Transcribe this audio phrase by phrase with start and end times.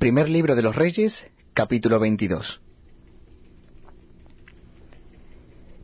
[0.00, 2.62] Primer libro de los Reyes, capítulo 22.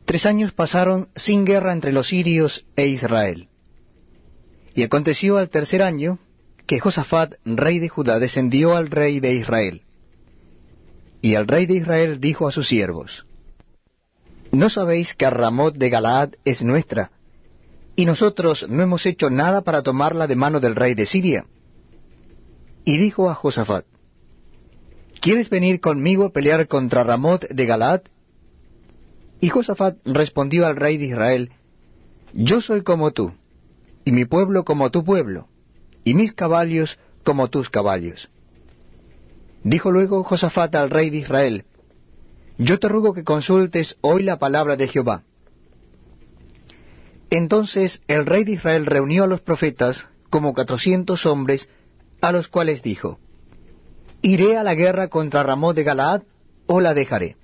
[0.06, 3.50] Tres años pasaron sin guerra entre los sirios e Israel.
[4.72, 6.18] Y aconteció al tercer año
[6.66, 9.82] que Josafat, rey de Judá, descendió al rey de Israel.
[11.20, 13.26] Y el rey de Israel dijo a sus siervos,
[14.50, 17.10] ¿No sabéis que Ramot de Galaad es nuestra?
[17.96, 21.44] Y nosotros no hemos hecho nada para tomarla de mano del rey de Siria.
[22.86, 23.84] Y dijo a Josafat,
[25.20, 28.02] ¿Quieres venir conmigo a pelear contra Ramot de Galaad?
[29.40, 31.50] Y Josafat respondió al rey de Israel,
[32.32, 33.32] Yo soy como tú,
[34.04, 35.48] y mi pueblo como tu pueblo,
[36.04, 38.30] y mis caballos como tus caballos.
[39.62, 41.64] Dijo luego Josafat al rey de Israel,
[42.58, 45.24] Yo te ruego que consultes hoy la palabra de Jehová.
[47.30, 51.68] Entonces el rey de Israel reunió a los profetas, como cuatrocientos hombres,
[52.20, 53.18] a los cuales dijo,
[54.22, 56.22] ¿Iré a la guerra contra Ramón de Galaad
[56.66, 57.36] o la dejaré?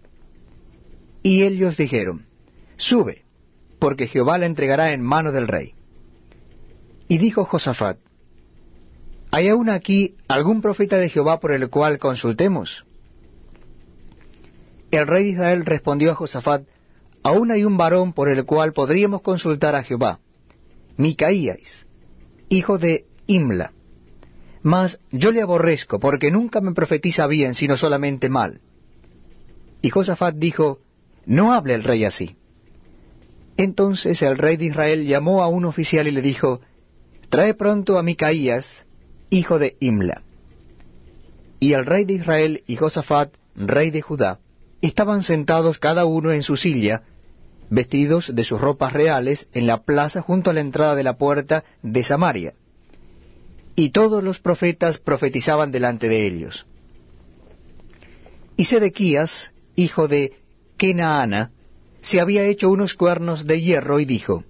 [1.22, 2.26] Y ellos dijeron,
[2.76, 3.24] Sube,
[3.78, 5.74] porque Jehová la entregará en mano del rey.
[7.08, 7.98] Y dijo Josafat,
[9.30, 12.84] ¿hay aún aquí algún profeta de Jehová por el cual consultemos?
[14.90, 16.64] El rey de Israel respondió a Josafat,
[17.22, 20.20] aún hay un varón por el cual podríamos consultar a Jehová,
[20.96, 21.86] Micaías,
[22.48, 23.72] hijo de Imla.
[24.62, 28.60] Mas yo le aborrezco, porque nunca me profetiza bien, sino solamente mal.
[29.80, 30.78] Y Josafat dijo,
[31.26, 32.36] No hable el rey así.
[33.56, 36.60] Entonces el rey de Israel llamó a un oficial y le dijo,
[37.28, 38.84] Trae pronto a Micaías,
[39.30, 40.22] hijo de Imla.
[41.58, 44.40] Y el rey de Israel y Josafat, rey de Judá,
[44.80, 47.02] estaban sentados cada uno en su silla,
[47.70, 51.64] vestidos de sus ropas reales, en la plaza junto a la entrada de la puerta
[51.82, 52.54] de Samaria.
[53.74, 56.66] Y todos los profetas profetizaban delante de ellos.
[58.56, 60.34] Y Sedequías, hijo de
[60.76, 61.52] Kenaana,
[62.02, 64.44] se había hecho unos cuernos de hierro y dijo,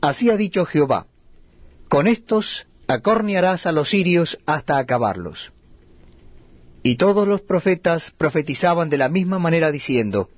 [0.00, 1.06] Así ha dicho Jehová,
[1.88, 5.52] con estos acornearás a los sirios hasta acabarlos.
[6.82, 10.28] Y todos los profetas profetizaban de la misma manera diciendo,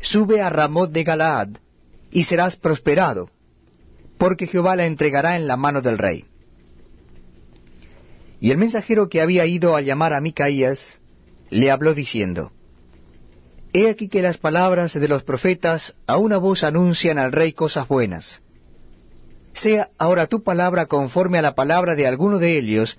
[0.00, 1.48] Sube a Ramot de Galaad,
[2.10, 3.30] y serás prosperado,
[4.18, 6.24] porque Jehová la entregará en la mano del rey.
[8.40, 11.00] Y el mensajero que había ido a llamar a Micaías,
[11.50, 12.52] le habló diciendo,
[13.72, 17.88] He aquí que las palabras de los profetas a una voz anuncian al rey cosas
[17.88, 18.42] buenas.
[19.52, 22.98] Sea ahora tu palabra conforme a la palabra de alguno de ellos,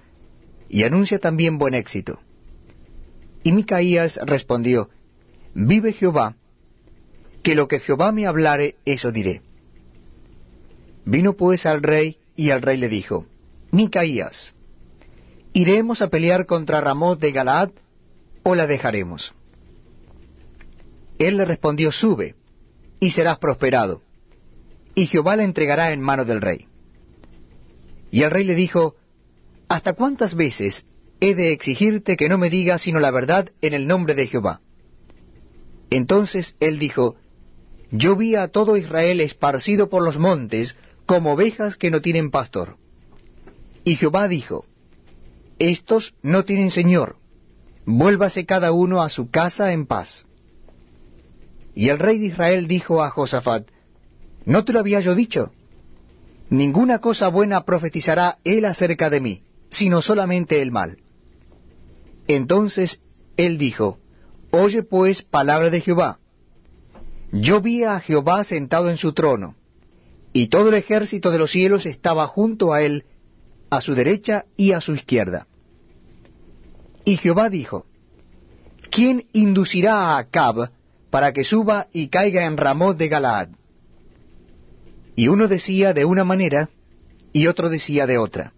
[0.70, 2.20] y anuncia también buen éxito.
[3.44, 4.90] Y Micaías respondió,
[5.53, 6.36] Vive Jehová,
[7.44, 9.42] que lo que Jehová me hablare, eso diré.
[11.06, 13.26] Vino pues al rey, y el rey le dijo,
[13.72, 14.53] Micaías,
[15.57, 17.72] ¿iremos a pelear contra Ramot de Galaad,
[18.44, 19.34] o la dejaremos?
[21.18, 22.35] Él le respondió, Sube,
[23.00, 24.03] y serás prosperado,
[24.94, 26.67] y Jehová la entregará en mano del rey.
[28.12, 28.97] Y el rey le dijo,
[29.67, 30.85] ¿Hasta cuántas veces
[31.19, 34.62] he de exigirte que no me digas sino la verdad en el nombre de Jehová.
[35.90, 37.16] Entonces él dijo,
[37.90, 42.78] Yo vi a todo Israel esparcido por los montes, como ovejas que no tienen pastor.
[43.84, 44.66] Y Jehová dijo,
[45.59, 47.18] Estos no tienen señor,
[47.85, 50.25] vuélvase cada uno a su casa en paz.
[51.73, 53.67] Y el rey de Israel dijo a Josafat,
[54.46, 55.51] ¿No te lo había yo dicho?
[56.50, 61.00] Ninguna cosa buena profetizará él acerca de mí, sino solamente el mal.
[62.28, 63.01] Entonces
[63.35, 64.00] él dijo,
[64.51, 66.19] Oye pues palabra de Jehová.
[67.31, 69.56] Yo vi a Jehová sentado en su trono,
[70.34, 73.06] y todo el ejército de los cielos estaba junto a él,
[73.69, 75.47] a su derecha y a su izquierda.
[77.05, 77.85] Y Jehová dijo,
[78.89, 80.72] ¿quién inducirá a Acab
[81.09, 83.50] para que suba y caiga en Ramot de Galaad?
[85.16, 86.69] Y uno decía de una manera,
[87.33, 88.53] y otro decía de otra.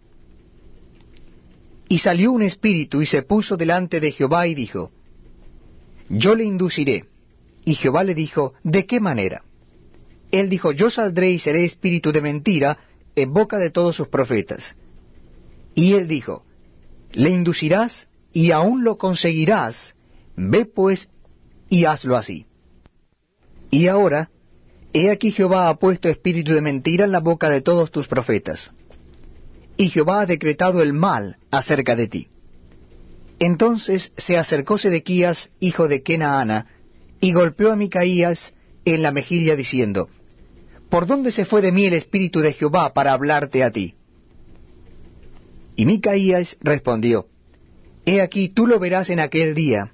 [1.87, 4.91] Y salió un espíritu y se puso delante de Jehová y dijo,
[6.09, 7.05] Yo le induciré.
[7.65, 9.44] Y Jehová le dijo, ¿de qué manera?
[10.31, 12.77] Él dijo, Yo saldré y seré espíritu de mentira
[13.15, 14.75] en boca de todos sus profetas.
[15.81, 16.43] Y él dijo,
[17.11, 19.95] Le inducirás y aún lo conseguirás.
[20.35, 21.09] Ve pues
[21.69, 22.45] y hazlo así.
[23.71, 24.29] Y ahora,
[24.93, 28.71] he aquí Jehová ha puesto espíritu de mentira en la boca de todos tus profetas
[29.79, 32.27] y Jehová ha decretado el mal acerca de ti.
[33.39, 36.67] Entonces se acercó Sedequías, hijo de Kenaana,
[37.21, 38.53] y golpeó a Micaías
[38.83, 40.09] en la mejilla diciendo,
[40.89, 43.95] ¿Por dónde se fue de mí el espíritu de Jehová para hablarte a ti?
[45.79, 47.27] Y Micaías respondió,
[48.05, 49.93] He aquí tú lo verás en aquel día,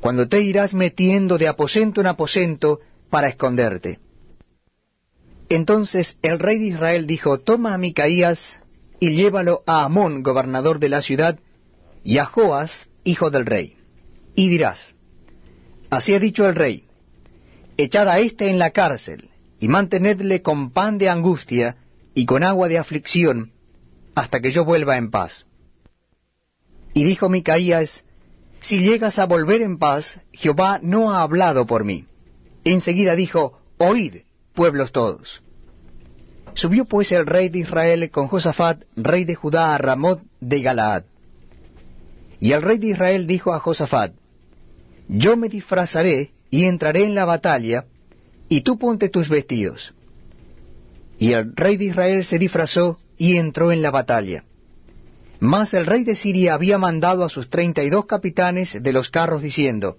[0.00, 4.00] cuando te irás metiendo de aposento en aposento para esconderte.
[5.48, 8.60] Entonces el rey de Israel dijo, Toma a Micaías
[9.00, 11.38] y llévalo a Amón, gobernador de la ciudad,
[12.04, 13.78] y a Joas, hijo del rey.
[14.34, 14.94] Y dirás,
[15.88, 16.84] Así ha dicho el rey,
[17.78, 21.78] echad a éste en la cárcel, y mantenedle con pan de angustia
[22.12, 23.55] y con agua de aflicción,
[24.16, 25.46] hasta que yo vuelva en paz.
[26.94, 28.02] Y dijo Micaías,
[28.60, 32.06] Si llegas a volver en paz, Jehová no ha hablado por mí.
[32.64, 34.22] Enseguida dijo, Oíd,
[34.54, 35.42] pueblos todos.
[36.54, 41.04] Subió pues el rey de Israel con Josafat, rey de Judá, a Ramot de Galaad.
[42.40, 44.14] Y el rey de Israel dijo a Josafat,
[45.08, 47.84] Yo me disfrazaré y entraré en la batalla,
[48.48, 49.92] y tú ponte tus vestidos.
[51.18, 54.44] Y el rey de Israel se disfrazó y entró en la batalla.
[55.40, 59.10] Mas el rey de Siria había mandado a sus treinta y dos capitanes de los
[59.10, 59.98] carros diciendo,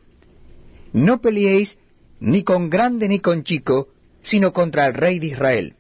[0.93, 1.77] No peleéis
[2.19, 3.89] ni con grande ni con chico,
[4.21, 5.75] sino contra el rey de Israel.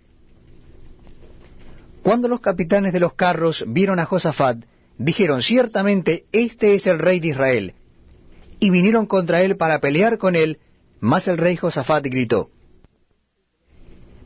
[2.03, 4.63] Cuando los capitanes de los carros vieron a Josafat,
[4.97, 7.73] dijeron, ciertamente este es el rey de Israel.
[8.59, 10.59] Y vinieron contra él para pelear con él,
[10.99, 12.49] mas el rey Josafat gritó.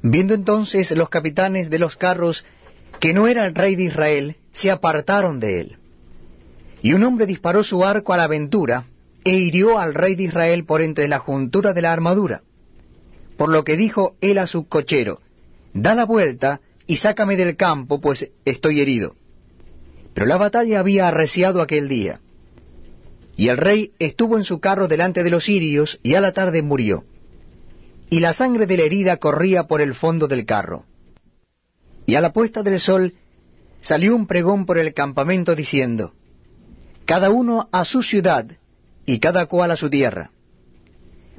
[0.04, 2.46] Viendo entonces los capitanes de los carros
[3.00, 5.78] que no era el rey de Israel, se apartaron de él.
[6.82, 8.86] Y un hombre disparó su arco a la aventura,
[9.24, 12.42] e hirió al rey de Israel por entre la juntura de la armadura.
[13.38, 15.22] Por lo que dijo él a su cochero,
[15.74, 19.16] Da la vuelta y sácame del campo, pues estoy herido.
[20.14, 22.20] Pero la batalla había arreciado aquel día.
[23.38, 26.62] Y el rey estuvo en su carro delante de los sirios, y a la tarde
[26.62, 27.06] murió.
[28.10, 30.86] Y la sangre de la herida corría por el fondo del carro.
[32.06, 33.14] Y a la puesta del sol
[33.82, 36.14] salió un pregón por el campamento diciendo,
[37.06, 38.48] Cada uno a su ciudad,
[39.06, 40.32] y cada cual a su tierra.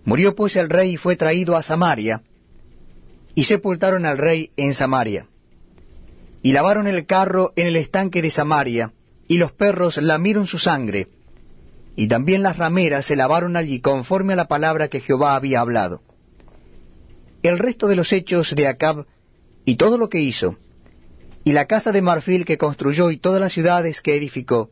[0.05, 2.23] Murió pues el rey y fue traído a Samaria,
[3.35, 5.27] y sepultaron al rey en Samaria.
[6.43, 8.93] Y lavaron el carro en el estanque de Samaria,
[9.29, 11.09] y los perros lamieron su sangre,
[11.95, 16.03] y también las rameras se lavaron allí conforme a la palabra que Jehová había hablado.
[17.43, 19.07] El resto de los hechos de Acab,
[19.65, 20.57] y todo lo que hizo,
[21.45, 24.71] y la casa de marfil que construyó y todas las ciudades que edificó,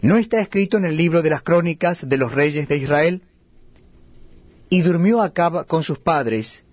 [0.00, 3.22] ¿no está escrito en el libro de las crónicas de los reyes de Israel?
[4.68, 6.64] Y durmió Acab con sus padres,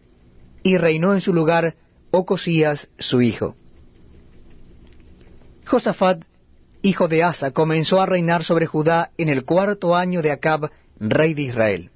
[0.64, 1.76] y reinó en su lugar
[2.12, 3.56] Ocosías su hijo.
[5.66, 6.24] Josafat,
[6.82, 11.34] hijo de Asa, comenzó a reinar sobre Judá en el cuarto año de Acab, rey
[11.34, 11.92] de Israel.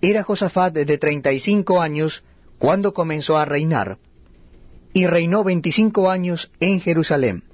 [0.00, 2.22] Era Josafat de treinta y cinco años
[2.58, 3.98] cuando comenzó a reinar,
[4.98, 7.44] y reinó veinticinco años en Jerusalén.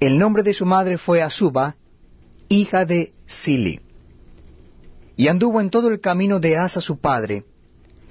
[0.00, 1.76] El nombre de su madre fue Asuba,
[2.48, 3.80] hija de Sili.
[5.14, 7.44] Y anduvo en todo el camino de Asa su padre,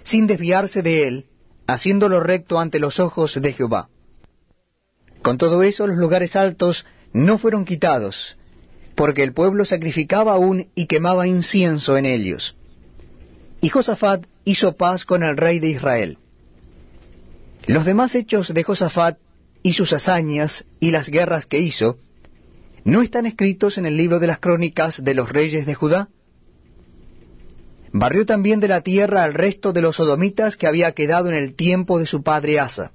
[0.03, 1.25] sin desviarse de él,
[1.65, 3.89] haciéndolo recto ante los ojos de Jehová.
[5.23, 8.38] Con todo eso los lugares altos no fueron quitados,
[8.94, 12.56] porque el pueblo sacrificaba aún y quemaba incienso en ellos.
[13.62, 16.19] Y Josafat hizo paz con el rey de Israel.
[17.67, 19.17] Los demás hechos de Josafat
[19.63, 21.99] y sus hazañas y las guerras que hizo,
[22.83, 26.09] ¿no están escritos en el libro de las crónicas de los reyes de Judá?
[27.94, 31.56] Barrió también de la tierra al resto de los sodomitas que había quedado en el
[31.56, 32.94] tiempo de su padre Asa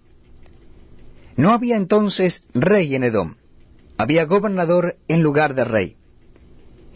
[1.37, 3.35] no había entonces rey en Edom,
[3.99, 5.97] había gobernador en lugar de rey.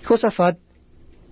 [0.05, 0.59] Josafat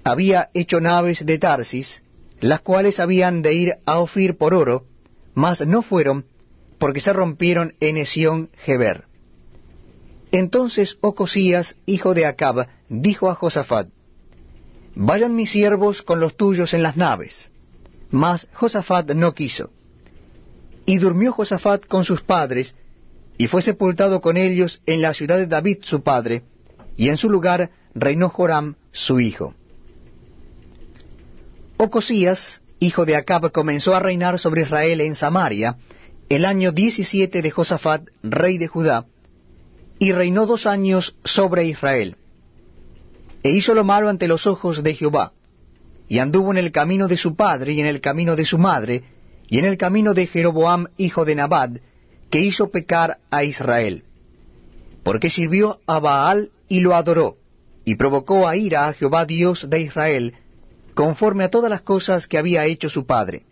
[0.04, 2.02] había hecho naves de Tarsis,
[2.40, 4.85] las cuales habían de ir a Ofir por oro,
[5.38, 6.25] mas no fueron,
[6.80, 9.04] porque se rompieron en Esión Geber.
[10.33, 13.87] Entonces Ocosías, hijo de Acab, dijo a Josafat,
[14.97, 17.52] Vayan mis siervos con los tuyos en las naves.
[18.11, 19.71] Mas Josafat no quiso.
[20.87, 22.75] Y durmió Josafat con sus padres,
[23.37, 26.42] y fue sepultado con ellos en la ciudad de David su padre,
[26.97, 29.54] y en su lugar reinó Joram su hijo.
[31.76, 35.76] Ocosías, hijo de Acab, comenzó a reinar sobre Israel en Samaria,
[36.28, 39.06] el año diecisiete de Josafat, rey de Judá,
[39.99, 42.16] y reinó dos años sobre Israel.
[43.42, 45.32] E hizo lo malo ante los ojos de Jehová,
[46.08, 49.04] y anduvo en el camino de su padre y en el camino de su madre,
[49.49, 51.70] y en el camino de Jeroboam, hijo de Nabad,
[52.30, 54.04] que hizo pecar a Israel,
[55.02, 57.38] porque sirvió a Baal y lo adoró,
[57.85, 60.35] y provocó a ira a Jehová Dios de Israel,
[60.99, 63.45] conforme a todas las cosas que había hecho su padre.